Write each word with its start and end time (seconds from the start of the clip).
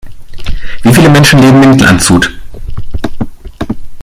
Wie 0.81 0.91
viele 0.91 1.09
Menschen 1.09 1.37
leben 1.39 1.61
in 1.61 1.77
Landshut? 1.77 2.31